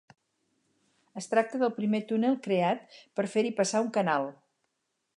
Es 1.21 1.29
tracta 1.33 1.59
del 1.65 1.73
primer 1.77 2.01
túnel 2.13 2.39
creat 2.49 2.99
per 3.21 3.29
fer-hi 3.37 3.55
passar 3.63 3.87
un 3.89 3.97
canal. 4.01 4.31